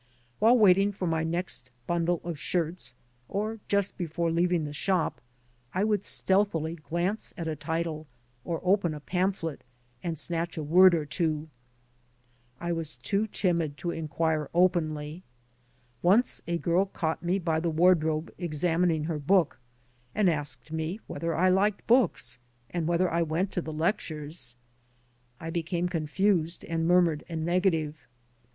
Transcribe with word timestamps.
While 0.39 0.57
waiting 0.57 0.91
for 0.91 1.05
my 1.05 1.23
next 1.23 1.69
bundle 1.85 2.21
of 2.23 2.39
shirts, 2.39 2.95
or 3.29 3.59
just 3.67 3.99
before 3.99 4.31
leaving 4.31 4.65
the 4.65 4.73
shop, 4.73 5.21
I 5.75 5.83
would 5.83 6.03
stealthily 6.03 6.73
glance 6.73 7.35
at 7.37 7.47
a 7.47 7.55
title, 7.55 8.07
or 8.43 8.59
open 8.63 8.95
a 8.95 8.99
pamphlet 8.99 9.63
and 10.01 10.17
snatch 10.17 10.57
a 10.57 10.63
word 10.63 10.95
or 10.95 11.05
two. 11.05 11.49
I 12.59 12.71
was 12.71 12.95
too 12.95 13.27
timid 13.27 13.77
to 13.77 13.91
inquire 13.91 14.49
openly. 14.55 15.21
Once 16.01 16.41
a 16.47 16.57
girl 16.57 16.87
caught 16.87 17.21
me 17.21 17.37
by 17.37 17.59
the 17.59 17.69
wardrobe 17.69 18.33
examining 18.39 19.03
her 19.03 19.19
book, 19.19 19.59
and 20.15 20.31
asked 20.31 20.71
me 20.71 20.99
whether 21.05 21.35
I 21.35 21.49
liked 21.49 21.85
books 21.85 22.39
and 22.71 22.87
whether 22.87 23.07
I 23.07 23.21
went 23.21 23.51
to 23.51 23.61
the 23.61 23.71
lectures. 23.71 24.55
I 25.39 25.51
became 25.51 25.87
confused 25.87 26.65
and 26.65 26.87
murmured 26.87 27.23
a 27.29 27.35
negative. 27.35 28.07